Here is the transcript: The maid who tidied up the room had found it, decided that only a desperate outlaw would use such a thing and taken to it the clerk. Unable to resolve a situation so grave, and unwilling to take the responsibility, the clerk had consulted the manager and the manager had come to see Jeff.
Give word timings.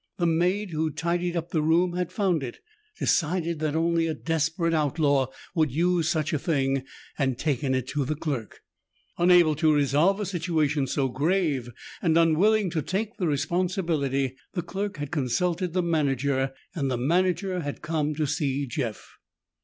The 0.17 0.25
maid 0.25 0.71
who 0.71 0.89
tidied 0.89 1.37
up 1.37 1.51
the 1.51 1.61
room 1.61 1.93
had 1.93 2.11
found 2.11 2.41
it, 2.41 2.57
decided 2.97 3.59
that 3.59 3.75
only 3.75 4.07
a 4.07 4.15
desperate 4.15 4.73
outlaw 4.73 5.27
would 5.53 5.71
use 5.71 6.09
such 6.09 6.33
a 6.33 6.39
thing 6.39 6.85
and 7.19 7.37
taken 7.37 7.73
to 7.73 7.77
it 8.01 8.05
the 8.07 8.15
clerk. 8.15 8.61
Unable 9.19 9.53
to 9.57 9.71
resolve 9.71 10.19
a 10.19 10.25
situation 10.25 10.87
so 10.87 11.07
grave, 11.07 11.69
and 12.01 12.17
unwilling 12.17 12.71
to 12.71 12.81
take 12.81 13.17
the 13.17 13.27
responsibility, 13.27 14.35
the 14.53 14.63
clerk 14.63 14.97
had 14.97 15.11
consulted 15.11 15.73
the 15.73 15.83
manager 15.83 16.51
and 16.73 16.89
the 16.89 16.97
manager 16.97 17.59
had 17.59 17.83
come 17.83 18.15
to 18.15 18.25
see 18.25 18.65
Jeff. 18.65 19.07